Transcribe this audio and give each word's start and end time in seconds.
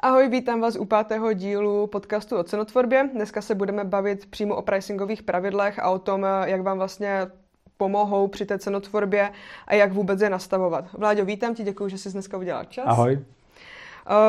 Ahoj, 0.00 0.28
vítám 0.28 0.60
vás 0.60 0.76
u 0.76 0.84
pátého 0.84 1.32
dílu 1.32 1.86
podcastu 1.86 2.36
o 2.36 2.44
cenotvorbě. 2.44 3.08
Dneska 3.12 3.42
se 3.42 3.54
budeme 3.54 3.84
bavit 3.84 4.26
přímo 4.26 4.56
o 4.56 4.62
pricingových 4.62 5.22
pravidlech 5.22 5.78
a 5.78 5.90
o 5.90 5.98
tom, 5.98 6.26
jak 6.44 6.60
vám 6.60 6.78
vlastně 6.78 7.26
pomohou 7.76 8.28
při 8.28 8.46
té 8.46 8.58
cenotvorbě 8.58 9.30
a 9.66 9.74
jak 9.74 9.92
vůbec 9.92 10.20
je 10.20 10.30
nastavovat. 10.30 10.92
Vláďo, 10.92 11.24
vítám 11.24 11.54
ti, 11.54 11.64
děkuji, 11.64 11.88
že 11.88 11.98
jsi 11.98 12.12
dneska 12.12 12.38
udělal 12.38 12.64
čas. 12.64 12.84
Ahoj. 12.86 13.24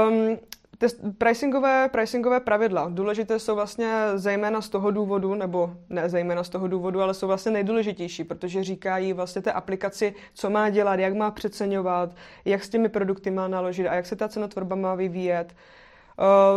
Um, 0.09 0.37
Test, 0.81 0.99
pricingové, 1.17 1.89
pricingové 1.89 2.39
pravidla. 2.39 2.89
Důležité 2.89 3.39
jsou 3.39 3.55
vlastně 3.55 3.93
zejména 4.15 4.61
z 4.61 4.69
toho 4.69 4.91
důvodu, 4.91 5.35
nebo 5.35 5.71
ne 5.89 6.09
zejména 6.09 6.43
z 6.43 6.49
toho 6.49 6.67
důvodu, 6.67 7.01
ale 7.01 7.13
jsou 7.13 7.27
vlastně 7.27 7.51
nejdůležitější, 7.51 8.23
protože 8.23 8.63
říkají 8.63 9.13
vlastně 9.13 9.41
té 9.41 9.51
aplikaci, 9.51 10.15
co 10.33 10.49
má 10.49 10.69
dělat, 10.69 10.99
jak 10.99 11.13
má 11.13 11.31
přeceňovat, 11.31 12.15
jak 12.45 12.63
s 12.63 12.69
těmi 12.69 12.89
produkty 12.89 13.31
má 13.31 13.47
naložit 13.47 13.87
a 13.87 13.93
jak 13.93 14.05
se 14.05 14.15
ta 14.15 14.27
cenotvorba 14.27 14.75
má 14.75 14.95
vyvíjet. 14.95 15.55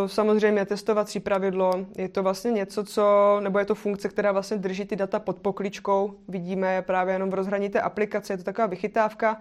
Samozřejmě 0.07 0.67
testovací 0.67 1.21
pravidlo, 1.21 1.73
je 1.97 2.09
to 2.09 2.23
vlastně 2.23 2.51
něco, 2.51 2.85
co, 2.85 3.37
nebo 3.41 3.59
je 3.59 3.65
to 3.65 3.75
funkce, 3.75 4.09
která 4.09 4.33
vlastně 4.33 4.57
drží 4.57 4.85
ty 4.85 4.97
data 4.97 5.19
pod 5.19 5.39
pokličkou. 5.39 6.15
Vidíme 6.29 6.75
je 6.75 6.83
právě 6.83 7.15
jenom 7.15 7.31
v 7.31 7.35
rozhraní 7.35 7.69
té 7.69 7.81
aplikace, 7.81 8.33
je 8.33 8.37
to 8.37 8.45
taková 8.45 8.67
vychytávka. 8.67 9.41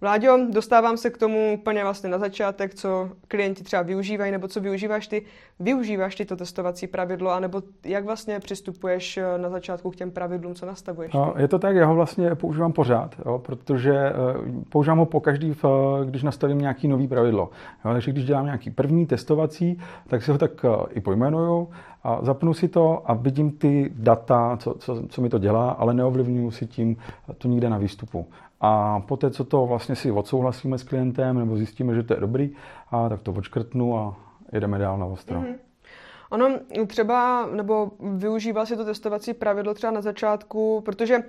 Vláďo, 0.00 0.38
dostávám 0.50 0.96
se 0.96 1.10
k 1.10 1.18
tomu 1.18 1.54
úplně 1.54 1.82
vlastně 1.82 2.10
na 2.10 2.18
začátek, 2.18 2.74
co 2.74 3.10
klienti 3.28 3.64
třeba 3.64 3.82
využívají, 3.82 4.32
nebo 4.32 4.48
co 4.48 4.60
využíváš 4.60 5.06
ty. 5.06 5.22
Využíváš 5.60 6.14
ty 6.14 6.24
to 6.24 6.36
testovací 6.36 6.86
pravidlo, 6.86 7.30
anebo 7.30 7.62
jak 7.84 8.04
vlastně 8.04 8.40
přistupuješ 8.40 9.16
eh, 9.16 9.38
na 9.38 9.50
začátku 9.50 9.90
k 9.90 9.96
těm 9.96 10.10
pravidlům, 10.10 10.54
co 10.54 10.66
nastavuješ? 10.66 11.12
No, 11.12 11.34
je 11.38 11.48
to 11.48 11.58
tak, 11.58 11.76
já 11.76 11.86
ho 11.86 11.94
vlastně 11.94 12.34
používám 12.34 12.72
pořád, 12.72 13.14
jo, 13.26 13.38
protože 13.38 13.92
uh, 13.92 14.62
používám 14.68 14.98
ho 14.98 15.06
pokaždý, 15.06 15.52
v, 15.52 15.64
když 16.04 16.22
nastavím 16.22 16.58
nějaký 16.58 16.88
nový 16.88 17.08
pravidlo. 17.08 17.50
Jo, 17.84 17.92
takže 17.92 18.12
když 18.12 18.24
dělám 18.24 18.44
nějaký 18.44 18.70
první 18.70 19.06
testovací, 19.06 19.80
tak 20.08 20.22
si 20.22 20.30
ho 20.30 20.38
tak 20.38 20.64
i 20.90 21.00
pojmenuju 21.00 21.68
a 22.04 22.18
zapnu 22.22 22.54
si 22.54 22.68
to 22.68 23.02
a 23.10 23.14
vidím 23.14 23.50
ty 23.50 23.92
data, 23.94 24.56
co, 24.56 24.74
co, 24.74 25.02
co 25.08 25.22
mi 25.22 25.28
to 25.28 25.38
dělá, 25.38 25.70
ale 25.70 25.94
neovlivňuji 25.94 26.50
si 26.50 26.66
tím 26.66 26.96
to 27.38 27.48
nikde 27.48 27.70
na 27.70 27.78
výstupu. 27.78 28.26
A 28.60 29.00
poté, 29.00 29.30
co 29.30 29.44
to 29.44 29.66
vlastně 29.66 29.96
si 29.96 30.10
odsouhlasíme 30.10 30.78
s 30.78 30.82
klientem 30.82 31.38
nebo 31.38 31.56
zjistíme, 31.56 31.94
že 31.94 32.02
to 32.02 32.14
je 32.14 32.20
dobrý, 32.20 32.50
a 32.90 33.08
tak 33.08 33.22
to 33.22 33.32
odškrtnu 33.32 33.98
a 33.98 34.16
jedeme 34.52 34.78
dál 34.78 34.98
na 34.98 35.06
ostro. 35.06 35.40
Mm-hmm. 35.40 35.54
Ono 36.30 36.58
třeba, 36.86 37.46
nebo 37.46 37.90
využívá 38.00 38.66
si 38.66 38.76
to 38.76 38.84
testovací 38.84 39.34
pravidlo 39.34 39.74
třeba 39.74 39.90
na 39.90 40.00
začátku, 40.00 40.80
protože 40.84 41.22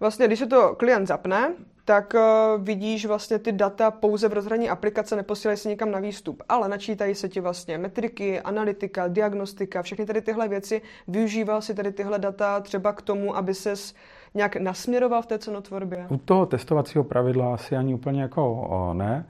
vlastně, 0.00 0.26
když 0.26 0.38
se 0.38 0.46
to 0.46 0.74
klient 0.74 1.06
zapne, 1.06 1.52
tak 1.84 2.14
uh, 2.14 2.64
vidíš 2.64 3.06
vlastně 3.06 3.38
ty 3.38 3.52
data 3.52 3.90
pouze 3.90 4.28
v 4.28 4.32
rozhraní 4.32 4.70
aplikace, 4.70 5.16
neposílají 5.16 5.58
se 5.58 5.68
nikam 5.68 5.90
na 5.90 5.98
výstup, 5.98 6.42
ale 6.48 6.68
načítají 6.68 7.14
se 7.14 7.28
ti 7.28 7.40
vlastně 7.40 7.78
metriky, 7.78 8.40
analytika, 8.40 9.08
diagnostika, 9.08 9.82
všechny 9.82 10.06
tady 10.06 10.20
tyhle 10.20 10.48
věci. 10.48 10.82
Využíval 11.08 11.62
si 11.62 11.74
tady 11.74 11.92
tyhle 11.92 12.18
data 12.18 12.60
třeba 12.60 12.92
k 12.92 13.02
tomu, 13.02 13.36
aby 13.36 13.54
ses 13.54 13.94
nějak 14.34 14.56
nasměroval 14.56 15.22
v 15.22 15.26
té 15.26 15.38
cenotvorbě? 15.38 16.06
U 16.08 16.16
toho 16.16 16.46
testovacího 16.46 17.04
pravidla 17.04 17.54
asi 17.54 17.76
ani 17.76 17.94
úplně 17.94 18.22
jako 18.22 18.90
ne, 18.92 19.26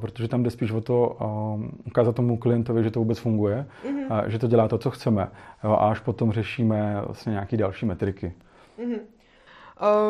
protože 0.00 0.28
tam 0.28 0.42
jde 0.42 0.50
spíš 0.50 0.72
o 0.72 0.80
to 0.80 1.16
ukázat 1.86 2.16
tomu 2.16 2.36
klientovi, 2.36 2.84
že 2.84 2.90
to 2.90 3.00
vůbec 3.00 3.18
funguje, 3.18 3.66
mm-hmm. 3.84 4.26
že 4.26 4.38
to 4.38 4.46
dělá 4.46 4.68
to, 4.68 4.78
co 4.78 4.90
chceme 4.90 5.28
a 5.62 5.74
až 5.74 6.00
potom 6.00 6.32
řešíme 6.32 7.02
vlastně 7.04 7.30
nějaké 7.30 7.56
další 7.56 7.86
metriky. 7.86 8.32
Mm-hmm. 8.78 9.00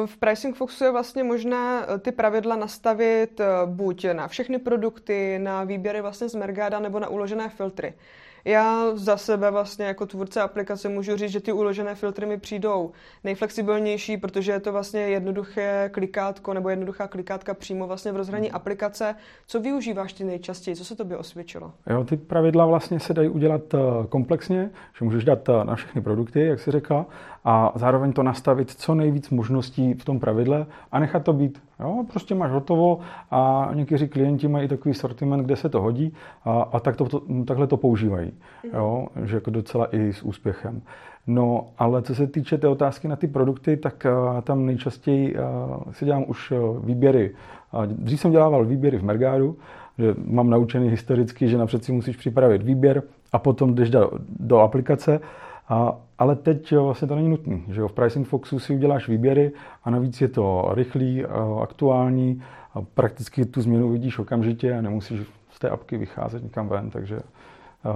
V 0.06 0.16
Pricing 0.16 0.56
Foxu 0.56 0.84
je 0.84 0.90
vlastně 0.90 1.24
možné 1.24 1.84
e, 1.94 1.98
ty 1.98 2.12
pravidla 2.12 2.56
nastavit 2.56 3.40
e, 3.40 3.46
buď 3.66 4.06
na 4.12 4.28
všechny 4.28 4.58
produkty, 4.58 5.38
na 5.38 5.64
výběry 5.64 6.00
vlastně 6.00 6.28
z 6.28 6.34
Mergada 6.34 6.78
nebo 6.78 6.98
na 6.98 7.08
uložené 7.08 7.48
filtry. 7.48 7.94
Já 8.44 8.96
za 8.96 9.16
sebe 9.16 9.50
vlastně 9.50 9.86
jako 9.86 10.06
tvůrce 10.06 10.40
aplikace 10.40 10.88
můžu 10.88 11.16
říct, 11.16 11.30
že 11.30 11.40
ty 11.40 11.52
uložené 11.52 11.94
filtry 11.94 12.26
mi 12.26 12.38
přijdou 12.38 12.90
nejflexibilnější, 13.24 14.16
protože 14.16 14.52
je 14.52 14.60
to 14.60 14.72
vlastně 14.72 15.00
jednoduché 15.00 15.90
klikátko 15.92 16.54
nebo 16.54 16.68
jednoduchá 16.68 17.08
klikátka 17.08 17.54
přímo 17.54 17.86
vlastně 17.86 18.12
v 18.12 18.16
rozhraní 18.16 18.50
aplikace. 18.50 19.14
Co 19.46 19.60
využíváš 19.60 20.12
ty 20.12 20.24
nejčastěji? 20.24 20.76
Co 20.76 20.84
se 20.84 20.96
tobě 20.96 21.16
osvědčilo? 21.16 21.72
Jo, 21.90 22.04
ty 22.04 22.16
pravidla 22.16 22.66
vlastně 22.66 23.00
se 23.00 23.14
dají 23.14 23.28
udělat 23.28 23.74
eh, 23.74 23.78
komplexně, 24.08 24.70
že 24.98 25.04
můžeš 25.04 25.24
dát 25.24 25.48
eh, 25.48 25.64
na 25.64 25.74
všechny 25.74 26.02
produkty, 26.02 26.46
jak 26.46 26.60
si 26.60 26.70
řekla, 26.70 27.06
a 27.44 27.72
zároveň 27.74 28.12
to 28.12 28.22
nastavit 28.22 28.70
co 28.70 28.94
nejvíc 28.94 29.30
možností 29.30 29.94
v 29.94 30.04
tom 30.04 30.20
pravidle 30.20 30.66
a 30.92 31.00
nechat 31.00 31.24
to 31.24 31.32
být. 31.32 31.62
Jo, 31.80 32.04
prostě 32.12 32.34
máš 32.34 32.50
hotovo 32.50 32.98
a 33.30 33.70
někteří 33.74 34.08
klienti 34.08 34.48
mají 34.48 34.68
takový 34.68 34.94
sortiment, 34.94 35.44
kde 35.44 35.56
se 35.56 35.68
to 35.68 35.80
hodí 35.80 36.14
a, 36.44 36.60
a 36.60 36.80
tak 36.80 36.96
to, 36.96 37.04
to, 37.04 37.22
takhle 37.44 37.66
to 37.66 37.76
používají. 37.76 38.32
Jo, 38.72 39.06
že 39.24 39.36
jako 39.36 39.50
docela 39.50 39.96
i 39.96 40.12
s 40.12 40.22
úspěchem. 40.22 40.82
No, 41.26 41.66
ale 41.78 42.02
co 42.02 42.14
se 42.14 42.26
týče 42.26 42.58
té 42.58 42.68
otázky 42.68 43.08
na 43.08 43.16
ty 43.16 43.26
produkty, 43.26 43.76
tak 43.76 44.06
uh, 44.06 44.40
tam 44.40 44.66
nejčastěji 44.66 45.34
uh, 45.34 45.40
si 45.92 46.04
dělám 46.04 46.24
už 46.26 46.50
uh, 46.50 46.86
výběry. 46.86 47.34
Uh, 47.72 47.86
dřív 47.86 48.20
jsem 48.20 48.30
dělával 48.30 48.64
výběry 48.64 48.98
v 48.98 49.04
Mergádu, 49.04 49.56
že 49.98 50.14
mám 50.26 50.50
naučený 50.50 50.88
historicky, 50.88 51.48
že 51.48 51.58
napřed 51.58 51.84
si 51.84 51.92
musíš 51.92 52.16
připravit 52.16 52.62
výběr 52.62 53.02
a 53.32 53.38
potom 53.38 53.74
jdeš 53.74 53.90
do, 53.90 54.10
do 54.40 54.58
aplikace 54.58 55.20
a, 55.68 55.96
ale 56.18 56.36
teď 56.36 56.72
vlastně 56.72 57.08
to 57.08 57.16
není 57.16 57.28
nutné. 57.28 57.60
Že 57.68 57.80
jo? 57.80 57.88
V 57.88 57.92
Pricing 57.92 58.28
Foxu 58.28 58.58
si 58.58 58.74
uděláš 58.74 59.08
výběry 59.08 59.52
a 59.84 59.90
navíc 59.90 60.20
je 60.20 60.28
to 60.28 60.70
rychlý, 60.74 61.24
aktuální 61.62 62.42
a 62.74 62.82
prakticky 62.82 63.44
tu 63.44 63.60
změnu 63.60 63.90
vidíš 63.90 64.18
okamžitě 64.18 64.74
a 64.74 64.80
nemusíš 64.80 65.20
z 65.50 65.58
té 65.58 65.68
apky 65.68 65.96
vycházet 65.96 66.42
nikam 66.42 66.68
ven, 66.68 66.90
takže 66.90 67.20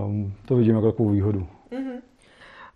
um, 0.06 0.32
to 0.44 0.56
vidím 0.56 0.74
jako 0.74 0.90
takovou 0.90 1.10
výhodu. 1.10 1.46
Mm-hmm. 1.70 2.11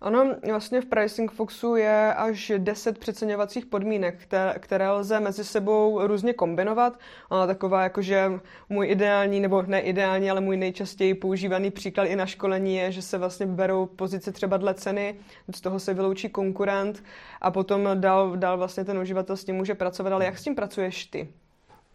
Ono 0.00 0.34
vlastně 0.50 0.80
v 0.80 0.86
Pricing 0.86 1.32
Foxu 1.32 1.76
je 1.76 2.14
až 2.14 2.52
10 2.58 2.98
přeceňovacích 2.98 3.66
podmínek, 3.66 4.28
které, 4.58 4.90
lze 4.90 5.20
mezi 5.20 5.44
sebou 5.44 6.06
různě 6.06 6.32
kombinovat. 6.32 6.98
Taková 7.46 7.82
jakože 7.82 8.30
můj 8.68 8.90
ideální, 8.90 9.40
nebo 9.40 9.62
ne 9.62 9.80
ideální, 9.80 10.30
ale 10.30 10.40
můj 10.40 10.56
nejčastěji 10.56 11.14
používaný 11.14 11.70
příklad 11.70 12.04
i 12.04 12.16
na 12.16 12.26
školení 12.26 12.76
je, 12.76 12.92
že 12.92 13.02
se 13.02 13.18
vlastně 13.18 13.46
berou 13.46 13.86
pozice 13.86 14.32
třeba 14.32 14.56
dle 14.56 14.74
ceny, 14.74 15.16
z 15.54 15.60
toho 15.60 15.80
se 15.80 15.94
vyloučí 15.94 16.28
konkurent 16.28 17.04
a 17.40 17.50
potom 17.50 17.88
dál, 17.94 18.36
dál 18.36 18.58
vlastně 18.58 18.84
ten 18.84 18.98
uživatel 18.98 19.36
s 19.36 19.44
tím 19.44 19.56
může 19.56 19.74
pracovat. 19.74 20.12
Ale 20.12 20.24
jak 20.24 20.38
s 20.38 20.42
tím 20.42 20.54
pracuješ 20.54 21.06
ty? 21.06 21.28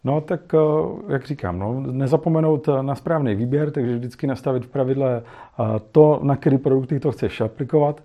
No 0.04 0.20
tak, 0.20 0.54
eh, 0.54 0.58
jak 1.12 1.26
říkám, 1.26 1.58
no, 1.58 1.80
nezapomenout 1.80 2.68
na 2.82 2.94
správný 2.94 3.34
výběr, 3.34 3.70
takže 3.70 3.96
vždycky 3.96 4.26
nastavit 4.26 4.64
v 4.64 4.68
pravidle 4.68 5.22
eh, 5.22 5.64
to, 5.92 6.20
na 6.22 6.36
který 6.36 6.58
produkty 6.58 7.00
to 7.00 7.12
chceš 7.12 7.40
aplikovat. 7.40 8.00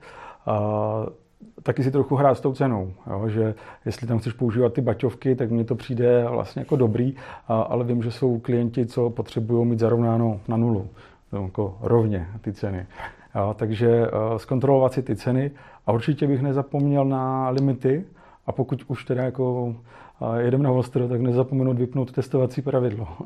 Taky 1.64 1.84
si 1.84 1.92
trochu 1.92 2.16
hrát 2.16 2.36
s 2.36 2.42
tou 2.42 2.54
cenou, 2.54 2.94
jo, 3.08 3.30
že 3.30 3.56
jestli 3.86 4.08
tam 4.08 4.20
chceš 4.20 4.34
používat 4.34 4.74
ty 4.74 4.82
baťovky, 4.82 5.36
tak 5.36 5.52
mně 5.52 5.64
to 5.64 5.76
přijde 5.76 6.26
vlastně 6.30 6.60
jako 6.60 6.76
dobrý, 6.76 7.16
ale 7.48 7.84
vím, 7.84 8.04
že 8.04 8.12
jsou 8.12 8.40
klienti, 8.40 8.86
co 8.86 9.10
potřebují 9.10 9.66
mít 9.66 9.80
zarovnáno 9.80 10.40
na 10.48 10.58
nulu, 10.58 10.88
jako 11.32 11.78
rovně 11.82 12.28
ty 12.42 12.54
ceny. 12.54 12.86
Jo, 13.38 13.56
takže 13.58 13.88
eh, 13.90 14.40
zkontrolovat 14.40 14.94
si 14.94 15.04
ty 15.04 15.16
ceny 15.16 15.52
a 15.86 15.92
určitě 15.92 16.28
bych 16.28 16.42
nezapomněl 16.42 17.06
na 17.06 17.50
limity 17.50 18.06
a 18.46 18.52
pokud 18.52 18.84
už 18.88 19.06
teda 19.06 19.24
jako 19.24 19.76
jedeme 20.38 20.64
na 20.64 20.72
ostro, 20.72 21.08
tak 21.08 21.22
nezapomenout 21.22 21.78
vypnout 21.78 22.12
testovací 22.12 22.62
pravidlo. 22.62 23.08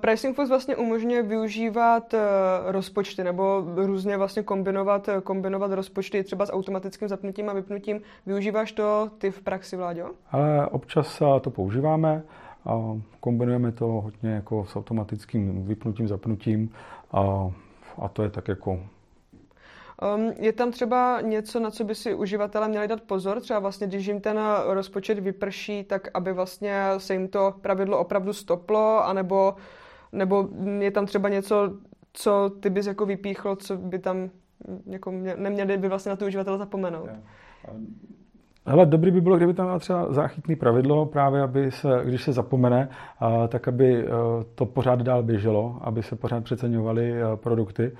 Pricing 0.00 0.36
Fox 0.36 0.48
vlastně 0.48 0.76
umožňuje 0.76 1.22
využívat 1.22 2.14
uh, 2.14 2.20
rozpočty 2.66 3.24
nebo 3.24 3.64
různě 3.76 4.16
vlastně 4.16 4.42
kombinovat, 4.42 5.08
uh, 5.08 5.20
kombinovat 5.20 5.72
rozpočty 5.72 6.24
třeba 6.24 6.46
s 6.46 6.52
automatickým 6.52 7.08
zapnutím 7.08 7.48
a 7.48 7.52
vypnutím. 7.52 8.00
Využíváš 8.26 8.72
to 8.72 9.10
ty 9.18 9.30
v 9.30 9.40
praxi, 9.40 9.76
Vláďo? 9.76 10.10
Ale 10.30 10.66
občas 10.66 11.22
to 11.40 11.50
používáme 11.50 12.22
a 12.66 12.98
kombinujeme 13.20 13.72
to 13.72 13.86
hodně 13.86 14.30
jako 14.30 14.64
s 14.64 14.76
automatickým 14.76 15.66
vypnutím, 15.66 16.08
zapnutím 16.08 16.70
a, 17.12 17.50
a 17.98 18.08
to 18.08 18.22
je 18.22 18.30
tak 18.30 18.48
jako 18.48 18.80
Um, 20.16 20.32
je 20.38 20.52
tam 20.52 20.70
třeba 20.70 21.20
něco, 21.20 21.60
na 21.60 21.70
co 21.70 21.84
by 21.84 21.94
si 21.94 22.14
uživatelé 22.14 22.68
měli 22.68 22.88
dát 22.88 23.00
pozor, 23.00 23.40
třeba 23.40 23.58
vlastně, 23.58 23.86
když 23.86 24.06
jim 24.06 24.20
ten 24.20 24.38
rozpočet 24.66 25.18
vyprší, 25.18 25.84
tak 25.84 26.08
aby 26.14 26.32
vlastně 26.32 26.84
se 26.98 27.12
jim 27.12 27.28
to 27.28 27.54
pravidlo 27.60 27.98
opravdu 27.98 28.32
stoplo, 28.32 29.04
anebo 29.04 29.54
nebo 30.12 30.48
je 30.78 30.90
tam 30.90 31.06
třeba 31.06 31.28
něco, 31.28 31.78
co 32.12 32.50
ty 32.60 32.70
bys 32.70 32.86
jako 32.86 33.06
vypíchl, 33.06 33.56
co 33.56 33.76
by 33.76 33.98
tam 33.98 34.30
jako 34.86 35.10
neměli 35.36 35.78
by 35.78 35.88
vlastně 35.88 36.10
na 36.10 36.16
to 36.16 36.26
uživatele 36.26 36.58
zapomenout. 36.58 37.08
Ale 38.66 38.86
dobrý 38.86 39.10
by 39.10 39.20
bylo, 39.20 39.36
kdyby 39.36 39.54
tam 39.54 39.66
bylo 39.66 39.78
třeba 39.78 40.12
záchytný 40.12 40.56
pravidlo, 40.56 41.06
právě 41.06 41.42
aby 41.42 41.70
se, 41.70 41.88
když 42.04 42.22
se 42.22 42.32
zapomene, 42.32 42.88
tak 43.48 43.68
aby 43.68 44.04
e, 44.04 44.08
to 44.54 44.66
pořád 44.66 45.02
dál 45.02 45.22
běželo, 45.22 45.78
aby 45.80 46.02
se 46.02 46.16
pořád 46.16 46.44
přeceňovaly 46.44 47.12
e, 47.12 47.36
produkty, 47.36 47.92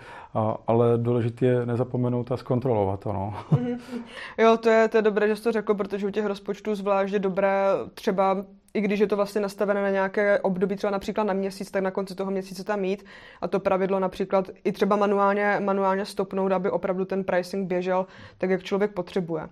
ale 0.67 0.99
důležité 0.99 1.47
je 1.47 1.67
nezapomenout 1.67 2.33
a 2.33 2.37
zkontrolovat 2.37 3.01
to. 3.01 3.13
No. 3.13 3.35
Jo, 4.39 4.57
to 4.57 4.69
je, 4.69 4.89
to 4.89 4.97
je 4.97 5.03
dobré, 5.03 5.29
že 5.29 5.37
jsi 5.37 5.43
to 5.43 5.53
řekl, 5.53 5.75
protože 5.75 6.07
u 6.07 6.11
těch 6.11 6.27
rozpočtů 6.27 6.75
zvlášť 6.75 7.13
je 7.13 7.19
dobré 7.19 7.67
třeba 7.95 8.45
i 8.75 8.81
když 8.81 9.01
je 9.01 9.07
to 9.07 9.17
vlastně 9.17 9.41
nastavené 9.41 9.83
na 9.83 9.91
nějaké 9.91 10.41
období, 10.41 10.77
třeba 10.77 10.91
například 10.91 11.25
na 11.25 11.33
měsíc, 11.33 11.71
tak 11.71 11.83
na 11.83 11.91
konci 11.91 12.15
toho 12.15 12.31
měsíce 12.31 12.65
tam 12.65 12.81
mít 12.81 13.05
a 13.41 13.49
to 13.49 13.61
pravidlo 13.61 14.01
například 14.01 14.51
i 14.65 14.73
třeba 14.73 14.97
manuálně, 14.97 15.57
manuálně 15.61 16.05
stopnout, 16.05 16.53
aby 16.53 16.71
opravdu 16.71 17.05
ten 17.05 17.25
pricing 17.25 17.69
běžel 17.69 18.07
tak, 18.39 18.51
jak 18.51 18.63
člověk 18.63 18.93
potřebuje. 18.93 19.49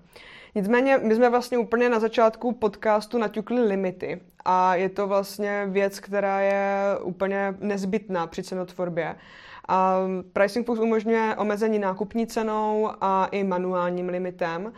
Nicméně 0.55 0.99
my 1.03 1.15
jsme 1.15 1.31
vlastně 1.31 1.59
úplně 1.59 1.89
na 1.89 2.01
začátku 2.01 2.53
podcastu 2.53 3.19
naťukli 3.19 3.63
limity 3.63 4.21
a 4.45 4.75
je 4.75 4.89
to 4.89 5.07
vlastně 5.07 5.67
věc, 5.69 6.01
která 6.01 6.41
je 6.41 6.85
úplně 7.03 7.55
nezbytná 7.61 8.27
při 8.27 8.43
cenotvorbě. 8.43 9.17
A 9.69 9.97
Pricing 10.33 10.67
Fox 10.67 10.81
umožňuje 10.81 11.37
omezení 11.39 11.79
nákupní 11.79 12.27
cenou 12.27 12.91
a 13.01 13.27
i 13.27 13.45
manuálním 13.45 14.09
limitem. 14.09 14.73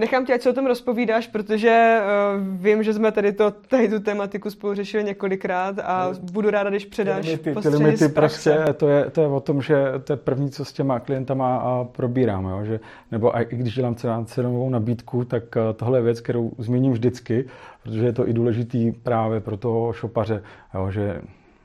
Nechám 0.00 0.26
tě, 0.26 0.34
ať 0.34 0.42
se 0.42 0.50
o 0.50 0.52
tom 0.52 0.66
rozpovídáš, 0.66 1.26
protože 1.26 2.00
uh, 2.00 2.62
vím, 2.62 2.82
že 2.82 2.94
jsme 2.94 3.12
tady, 3.12 3.32
to, 3.32 3.50
tady 3.50 3.88
tu 3.88 4.00
tematiku 4.00 4.50
spolu 4.50 4.74
řešili 4.74 5.04
několikrát 5.04 5.78
a 5.78 6.08
no, 6.08 6.18
budu 6.32 6.50
ráda, 6.50 6.70
když 6.70 6.84
předáš 6.84 7.24
ty 7.24 7.30
limity, 7.30 7.54
ty 7.62 7.68
limity 7.68 8.08
prostě, 8.08 8.64
to 8.76 8.88
je, 8.88 9.10
to 9.10 9.20
je 9.20 9.26
o 9.26 9.40
tom, 9.40 9.62
že 9.62 9.84
to 10.04 10.12
je 10.12 10.16
první, 10.16 10.50
co 10.50 10.64
s 10.64 10.72
těma 10.72 11.00
klientama 11.00 11.56
a 11.56 11.84
probírám, 11.84 12.44
jo, 12.44 12.64
že, 12.64 12.80
nebo 13.10 13.40
i 13.40 13.46
když 13.50 13.74
dělám 13.74 13.96
cenovou 14.24 14.70
nabídku, 14.70 15.24
tak 15.24 15.42
tohle 15.76 15.98
je 15.98 16.02
věc, 16.02 16.20
kterou 16.20 16.52
zmíním 16.58 16.92
vždycky, 16.92 17.44
protože 17.82 18.04
je 18.04 18.12
to 18.12 18.28
i 18.28 18.32
důležitý 18.32 18.92
právě 18.92 19.40
pro 19.40 19.56
toho 19.56 19.92
šopaře, 19.92 20.42
jo, 20.74 20.90
že 20.90 21.20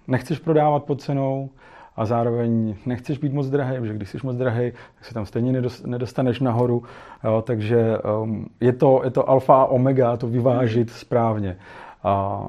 nechceš 0.08 0.40
prodávat 0.40 0.84
pod 0.84 1.02
cenou, 1.02 1.50
a 1.96 2.06
zároveň 2.06 2.76
nechceš 2.86 3.18
být 3.18 3.34
moc 3.34 3.50
drahý, 3.50 3.80
protože 3.80 3.94
když 3.94 4.10
jsi 4.10 4.18
moc 4.24 4.36
drahý, 4.36 4.72
tak 4.96 5.06
se 5.06 5.14
tam 5.14 5.26
stejně 5.26 5.62
nedostaneš 5.86 6.40
nahoru. 6.40 6.84
Jo, 7.24 7.44
takže 7.48 7.98
um, 7.98 8.46
je, 8.60 8.74
to, 8.74 9.02
je 9.04 9.12
to 9.12 9.30
alfa 9.30 9.62
a 9.62 9.66
omega 9.66 10.18
to 10.18 10.28
vyvážit 10.28 10.90
správně. 10.90 11.58
A 12.04 12.46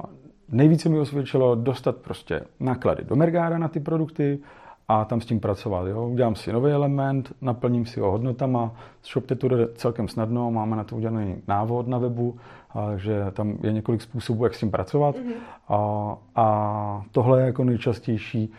nejvíce 0.49 0.89
mi 0.89 0.99
osvědčilo 0.99 1.55
dostat 1.55 1.97
prostě 1.97 2.41
náklady 2.61 3.05
do 3.05 3.17
Mergára 3.17 3.59
na 3.59 3.69
ty 3.69 3.81
produkty, 3.81 4.39
a 4.89 5.05
tam 5.05 5.21
s 5.21 5.27
tím 5.27 5.41
pracovat. 5.41 5.87
Jo. 5.87 6.09
Udělám 6.09 6.35
si 6.35 6.53
nový 6.53 6.73
element, 6.73 7.33
naplním 7.41 7.87
si 7.87 8.01
ho 8.01 8.11
hodnotama, 8.11 8.75
ShopTe 9.05 9.35
to 9.35 9.49
jde 9.49 9.69
celkem 9.75 10.09
snadno, 10.09 10.51
máme 10.51 10.77
na 10.77 10.85
to 10.85 10.97
udělaný 10.97 11.37
návod 11.49 11.89
na 11.89 11.99
webu, 11.99 12.37
takže 12.75 13.25
tam 13.33 13.55
je 13.63 13.73
několik 13.73 14.03
způsobů, 14.03 14.45
jak 14.45 14.55
s 14.55 14.61
tím 14.61 14.71
pracovat. 14.71 15.17
Mm-hmm. 15.17 15.33
A, 15.69 16.17
a 16.37 17.03
tohle 17.13 17.41
je 17.41 17.47
jako 17.47 17.65
nejčastější 17.65 18.53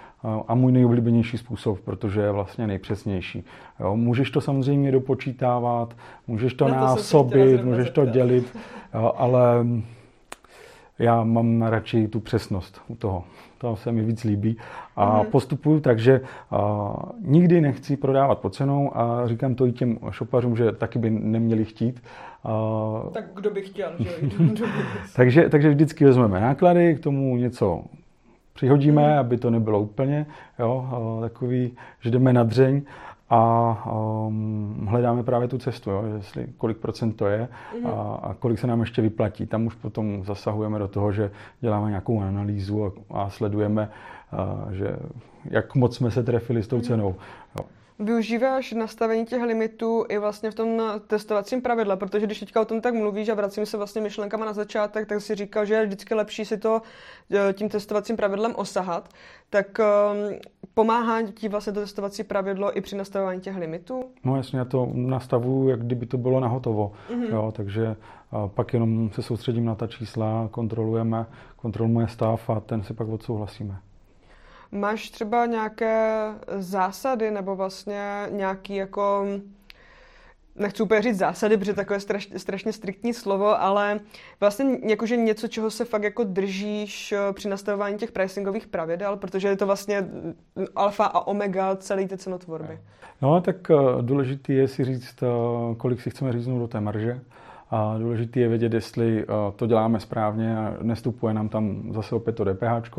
a 0.48 0.56
můj 0.56 0.72
nejoblíbenější 0.72 1.38
způsob, 1.38 1.80
protože 1.80 2.22
je 2.22 2.32
vlastně 2.32 2.68
nejpřesnější. 2.68 3.44
Jo, 3.80 3.96
můžeš 3.96 4.32
to 4.32 4.42
samozřejmě 4.42 4.92
dopočítávat, 4.92 5.96
můžeš 6.28 6.54
to, 6.54 6.68
no 6.68 6.74
to 6.74 6.80
násobit, 6.80 7.64
můžeš 7.64 7.90
to 7.90 8.06
dělit, 8.06 8.58
jo, 8.94 9.14
ale 9.18 9.66
já 11.00 11.24
mám 11.24 11.62
radši 11.62 12.08
tu 12.08 12.20
přesnost 12.20 12.82
u 12.88 12.96
toho. 12.96 13.24
To 13.58 13.76
se 13.76 13.92
mi 13.92 14.04
víc 14.04 14.24
líbí. 14.24 14.58
A 14.96 15.22
mm-hmm. 15.22 15.30
postupuju 15.30 15.80
tak, 15.80 16.00
že 16.00 16.22
a, 16.52 16.94
nikdy 17.22 17.62
nechci 17.62 17.98
prodávat 17.98 18.40
pod 18.40 18.56
cenou 18.56 18.98
a 18.98 19.28
říkám 19.28 19.56
to 19.56 19.66
i 19.66 19.72
těm 19.72 20.00
šopařům, 20.12 20.58
že 20.58 20.72
taky 20.72 21.00
by 21.00 21.10
neměli 21.10 21.66
chtít. 21.66 22.04
A, 22.44 22.52
tak 23.12 23.26
kdo 23.34 23.50
by 23.50 23.62
chtěl, 23.62 23.92
že 24.00 24.10
takže, 25.16 25.50
takže 25.50 25.70
vždycky 25.70 26.06
vezmeme 26.06 26.40
náklady, 26.40 26.96
k 26.96 27.00
tomu 27.00 27.38
něco 27.38 27.84
přihodíme, 28.54 29.14
mm. 29.14 29.20
aby 29.20 29.38
to 29.38 29.50
nebylo 29.50 29.82
úplně 29.82 30.26
jo, 30.60 30.90
takový, 31.22 31.72
že 32.02 32.12
jdeme 32.12 32.34
na 32.34 32.44
dřeň 32.44 32.82
a 33.30 33.92
um, 33.92 34.88
hledáme 34.90 35.24
právě 35.24 35.48
tu 35.48 35.58
cestu, 35.58 35.90
jo, 35.90 36.04
jestli 36.18 36.48
kolik 36.58 36.78
procent 36.78 37.14
to 37.14 37.28
je 37.28 37.48
a, 37.86 38.20
a 38.24 38.34
kolik 38.34 38.60
se 38.60 38.68
nám 38.68 38.80
ještě 38.80 39.02
vyplatí. 39.02 39.46
Tam 39.46 39.66
už 39.66 39.76
potom 39.76 40.24
zasahujeme 40.26 40.80
do 40.80 40.88
toho, 40.88 41.12
že 41.12 41.32
děláme 41.62 41.90
nějakou 41.90 42.22
analýzu 42.22 42.86
a, 42.86 42.92
a 43.10 43.30
sledujeme, 43.30 43.90
a, 44.32 44.68
že 44.72 44.96
jak 45.46 45.76
moc 45.76 45.96
jsme 45.96 46.12
se 46.12 46.24
trefili 46.24 46.64
s 46.64 46.68
tou 46.68 46.76
mhm. 46.76 46.86
cenou. 46.86 47.16
Jo. 47.60 47.66
Využíváš 48.00 48.72
nastavení 48.72 49.26
těch 49.26 49.42
limitů 49.42 50.06
i 50.10 50.18
vlastně 50.18 50.52
v 50.52 50.56
tom 50.56 50.82
testovacím 51.08 51.62
pravidle, 51.62 51.98
protože 51.98 52.26
když 52.26 52.40
teďka 52.40 52.62
o 52.62 52.66
tom 52.66 52.82
tak 52.82 52.94
mluvíš 52.94 53.30
a 53.30 53.34
vracím 53.34 53.66
se 53.66 53.78
vlastně 53.78 54.02
myšlenkama 54.02 54.46
na 54.46 54.54
začátek, 54.54 55.08
tak 55.08 55.22
si 55.22 55.36
říkal, 55.36 55.66
že 55.66 55.74
je 55.74 55.86
vždycky 55.86 56.14
lepší 56.14 56.46
si 56.46 56.58
to 56.58 56.82
e, 57.50 57.54
tím 57.54 57.70
testovacím 57.70 58.18
pravidlem 58.18 58.54
osahat. 58.56 59.10
Tak 59.50 59.80
um, 59.80 60.40
pomáhá 60.78 61.22
ti 61.22 61.50
vlastně 61.50 61.74
to 61.74 61.80
testovací 61.80 62.24
pravidlo 62.24 62.78
i 62.78 62.82
při 62.82 62.96
nastavování 62.96 63.42
těch 63.42 63.56
limitů? 63.56 64.04
No 64.24 64.38
jasně, 64.38 64.60
já 64.60 64.66
to 64.66 64.90
nastavuju, 64.94 65.70
jak 65.70 65.82
kdyby 65.82 66.06
to 66.06 66.18
bylo 66.18 66.40
na 66.40 66.48
hotovo. 66.48 66.92
Mm-hmm. 67.10 67.34
Jo, 67.34 67.54
takže 67.56 67.96
a 68.32 68.48
pak 68.48 68.74
jenom 68.74 69.10
se 69.12 69.22
soustředím 69.22 69.66
na 69.66 69.76
ta 69.76 69.88
čísla, 69.88 70.48
kontrolujeme, 70.52 71.26
kontrolujeme 71.56 72.08
stav 72.08 72.50
a 72.50 72.60
ten 72.60 72.84
si 72.84 72.94
pak 72.94 73.08
odsouhlasíme. 73.08 73.80
Máš 74.72 75.10
třeba 75.10 75.46
nějaké 75.46 76.28
zásady 76.58 77.32
nebo 77.32 77.56
vlastně 77.56 78.28
nějaký 78.32 78.76
jako 78.76 79.26
nechci 80.58 80.84
úplně 80.84 81.02
říct 81.02 81.18
zásady, 81.18 81.58
protože 81.58 81.74
takové 81.74 82.00
straš, 82.00 82.30
strašně 82.38 82.74
striktní 82.74 83.14
slovo, 83.14 83.62
ale 83.62 84.00
vlastně 84.40 84.66
jakože 84.84 85.18
něco, 85.18 85.48
čeho 85.48 85.72
se 85.72 85.86
fakt 85.86 86.04
jako 86.04 86.24
držíš 86.24 87.12
eh, 87.12 87.34
při 87.34 87.50
nastavování 87.50 87.98
těch 87.98 88.12
pricingových 88.12 88.68
pravidel, 88.68 89.18
protože 89.18 89.48
je 89.48 89.58
to 89.58 89.66
vlastně 89.66 90.10
alfa 90.76 91.06
a 91.06 91.28
omega 91.28 91.76
celé 91.76 92.08
té 92.08 92.18
cenotvorby. 92.18 92.80
No, 93.22 93.42
tak 93.42 93.72
eh, 93.72 93.76
důležitý 94.02 94.54
je 94.54 94.68
si 94.68 94.86
říct, 94.86 95.24
eh, 95.24 95.28
kolik 95.78 96.02
si 96.02 96.10
chceme 96.10 96.34
říznout 96.34 96.60
do 96.60 96.68
té 96.68 96.82
marže. 96.82 97.20
A 97.72 97.98
důležité 97.98 98.40
je 98.40 98.48
vědět, 98.48 98.74
jestli 98.74 99.26
to 99.56 99.68
děláme 99.68 100.00
správně 100.00 100.58
a 100.58 100.78
nestupuje 100.82 101.34
nám 101.34 101.50
tam 101.50 101.94
zase 101.94 102.16
opět 102.16 102.36
to 102.36 102.46
DPH 102.46 102.90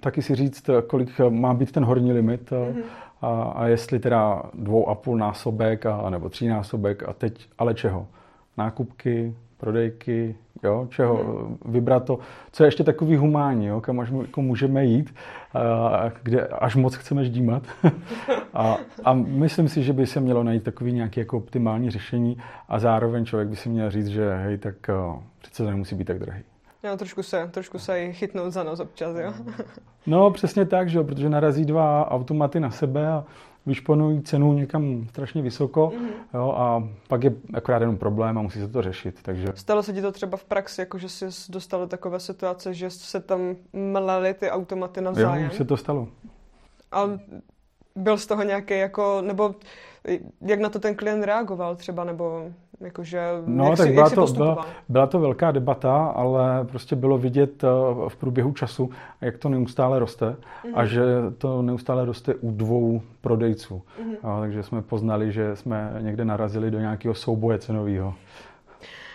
taky 0.00 0.22
si 0.22 0.34
říct, 0.34 0.70
kolik 0.86 1.20
má 1.28 1.54
být 1.54 1.72
ten 1.72 1.84
horní 1.84 2.12
limit 2.12 2.50
mm-hmm. 2.50 2.82
a, 3.20 3.42
a 3.42 3.66
jestli 3.66 3.98
teda 3.98 4.42
dvou 4.54 4.88
a 4.88 4.94
půl 4.94 5.18
násobek 5.18 5.86
a, 5.86 6.10
nebo 6.10 6.28
tří 6.28 6.48
násobek 6.48 7.02
a 7.08 7.12
teď 7.12 7.48
ale 7.58 7.74
čeho? 7.74 8.06
Nákupky, 8.56 9.34
prodejky, 9.60 10.34
jo, 10.62 10.86
čeho, 10.90 11.16
mm. 11.48 11.72
vybrat 11.72 12.04
to, 12.04 12.18
co 12.52 12.62
je 12.62 12.68
ještě 12.68 12.84
takový 12.84 13.16
humánní, 13.16 13.66
jo, 13.66 13.80
kam 13.80 14.00
až 14.00 14.10
jako 14.20 14.42
můžeme 14.42 14.84
jít, 14.84 15.14
a, 15.54 16.10
kde 16.22 16.46
až 16.46 16.76
moc 16.76 16.96
chceme 16.96 17.24
ždímat. 17.24 17.62
a, 18.54 18.76
a 19.04 19.14
myslím 19.14 19.68
si, 19.68 19.82
že 19.82 19.92
by 19.92 20.06
se 20.06 20.20
mělo 20.20 20.42
najít 20.42 20.62
takový 20.62 20.92
nějaký 20.92 21.20
jako 21.20 21.36
optimální 21.36 21.90
řešení 21.90 22.36
a 22.68 22.78
zároveň 22.78 23.24
člověk 23.24 23.48
by 23.48 23.56
si 23.56 23.68
měl 23.68 23.90
říct, 23.90 24.06
že 24.06 24.34
hej, 24.34 24.58
tak 24.58 24.74
přece 25.40 25.62
to 25.62 25.70
nemusí 25.70 25.94
být 25.94 26.04
tak 26.04 26.18
drahý. 26.18 26.42
Jo, 26.82 26.96
trošku 26.96 27.22
se, 27.22 27.48
trošku 27.50 27.78
se 27.78 28.00
i 28.00 28.12
chytnout 28.12 28.52
za 28.52 28.62
nos 28.62 28.80
občas, 28.80 29.16
jo. 29.16 29.32
No, 30.06 30.30
přesně 30.30 30.66
tak, 30.66 30.88
že 30.88 30.98
jo, 30.98 31.04
protože 31.04 31.28
narazí 31.28 31.64
dva 31.64 32.10
automaty 32.10 32.60
na 32.60 32.70
sebe 32.70 33.08
a 33.08 33.24
vyšponují 33.66 34.22
cenu 34.22 34.52
někam 34.52 35.06
strašně 35.08 35.42
vysoko 35.42 35.92
mm-hmm. 35.94 36.10
jo, 36.34 36.54
a 36.56 36.88
pak 37.08 37.24
je 37.24 37.32
akorát 37.54 37.80
jenom 37.80 37.96
problém 37.96 38.38
a 38.38 38.42
musí 38.42 38.60
se 38.60 38.68
to 38.68 38.82
řešit. 38.82 39.18
Takže... 39.22 39.46
Stalo 39.54 39.82
se 39.82 39.92
ti 39.92 40.02
to 40.02 40.12
třeba 40.12 40.36
v 40.36 40.44
praxi, 40.44 40.80
jako 40.80 40.98
že 40.98 41.08
jsi 41.08 41.24
dostal 41.48 41.80
do 41.80 41.86
takové 41.86 42.20
situace, 42.20 42.74
že 42.74 42.90
se 42.90 43.20
tam 43.20 43.56
mleli 43.72 44.34
ty 44.34 44.50
automaty 44.50 45.00
navzájem? 45.00 45.44
Jo, 45.44 45.56
se 45.56 45.64
to 45.64 45.76
stalo. 45.76 46.08
A 46.92 47.10
byl 47.96 48.18
z 48.18 48.26
toho 48.26 48.42
nějaký 48.42 48.78
jako, 48.78 49.22
nebo 49.22 49.54
jak 50.40 50.60
na 50.60 50.68
to 50.68 50.78
ten 50.78 50.94
klient 50.94 51.24
reagoval 51.24 51.76
třeba, 51.76 52.04
nebo 52.04 52.52
jakože, 52.80 53.20
no, 53.46 53.64
jak 53.64 53.78
tak 53.78 53.86
si, 53.86 53.92
byla, 53.92 54.06
jak 54.06 54.14
to, 54.14 54.26
byla, 54.26 54.66
byla 54.88 55.06
to 55.06 55.18
velká 55.18 55.50
debata, 55.50 56.06
ale 56.06 56.64
prostě 56.64 56.96
bylo 56.96 57.18
vidět 57.18 57.64
eh, 57.64 57.68
v 58.08 58.16
průběhu 58.16 58.52
času, 58.52 58.90
jak 59.20 59.38
to 59.38 59.48
neustále 59.48 59.98
roste 59.98 60.26
mm-hmm. 60.26 60.72
a 60.74 60.86
že 60.86 61.04
to 61.38 61.62
neustále 61.62 62.04
roste 62.04 62.34
u 62.34 62.50
dvou 62.50 63.02
prodejců. 63.20 63.82
Mm-hmm. 64.02 64.16
A, 64.22 64.40
takže 64.40 64.62
jsme 64.62 64.82
poznali, 64.82 65.32
že 65.32 65.56
jsme 65.56 65.96
někde 66.00 66.24
narazili 66.24 66.70
do 66.70 66.78
nějakého 66.78 67.14
souboje 67.14 67.58
cenového. 67.58 68.14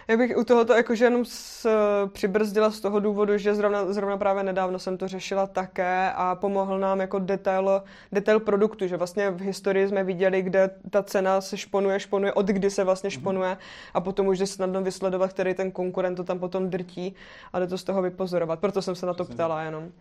Já 0.07 0.17
bych 0.17 0.37
u 0.37 0.43
tohoto 0.43 0.73
jakože 0.73 1.05
jenom 1.05 1.25
s, 1.25 1.69
přibrzdila 2.07 2.71
z 2.71 2.79
toho 2.79 2.99
důvodu, 2.99 3.37
že 3.37 3.55
zrovna, 3.55 3.93
zrovna 3.93 4.17
právě 4.17 4.43
nedávno 4.43 4.79
jsem 4.79 4.97
to 4.97 5.07
řešila 5.07 5.47
také 5.47 6.11
a 6.15 6.35
pomohl 6.35 6.79
nám 6.79 6.99
jako 6.99 7.19
detail, 7.19 7.83
detail 8.11 8.39
produktu, 8.39 8.87
že 8.87 8.97
vlastně 8.97 9.29
v 9.31 9.41
historii 9.41 9.87
jsme 9.87 10.03
viděli, 10.03 10.41
kde 10.41 10.69
ta 10.89 11.03
cena 11.03 11.41
se 11.41 11.57
šponuje, 11.57 11.99
šponuje, 11.99 12.33
od 12.33 12.45
kdy 12.45 12.69
se 12.69 12.83
vlastně 12.83 13.07
mhm. 13.07 13.11
šponuje 13.11 13.57
a 13.93 14.01
potom 14.01 14.27
už 14.27 14.39
jde 14.39 14.47
snadno 14.47 14.81
vysledovat, 14.81 15.33
který 15.33 15.53
ten 15.53 15.71
konkurent 15.71 16.15
to 16.15 16.23
tam 16.23 16.39
potom 16.39 16.69
drtí 16.69 17.15
a 17.53 17.59
jde 17.59 17.67
to 17.67 17.77
z 17.77 17.83
toho 17.83 18.01
vypozorovat. 18.01 18.59
Proto 18.59 18.81
jsem 18.81 18.95
se 18.95 19.05
na 19.05 19.13
to 19.13 19.25
ptala 19.25 19.61
jenom. 19.61 19.91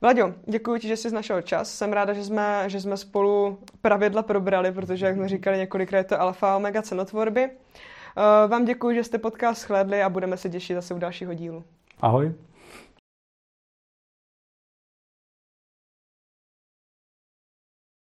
Vlaďo, 0.00 0.34
děkuji 0.46 0.80
ti, 0.80 0.88
že 0.88 0.96
jsi 0.96 1.14
našel 1.14 1.42
čas. 1.42 1.74
Jsem 1.74 1.92
ráda, 1.92 2.12
že 2.12 2.24
jsme, 2.24 2.64
že 2.66 2.80
jsme 2.80 2.96
spolu 2.96 3.58
pravidla 3.82 4.22
probrali, 4.22 4.72
protože, 4.72 5.06
jak 5.06 5.14
jsme 5.14 5.28
říkali 5.28 5.58
několikrát, 5.58 5.98
je 5.98 6.04
to 6.04 6.20
alfa 6.20 6.52
a 6.52 6.56
omega 6.56 6.82
cenotvorby. 6.82 7.50
Uh, 8.16 8.50
vám 8.50 8.64
děkuji, 8.64 8.94
že 8.94 9.04
jste 9.04 9.18
podcast 9.18 9.60
shlédli 9.62 10.02
a 10.02 10.08
budeme 10.08 10.36
se 10.36 10.48
těšit 10.48 10.74
zase 10.74 10.94
u 10.94 10.98
dalšího 10.98 11.34
dílu. 11.34 11.64
Ahoj. 12.00 12.34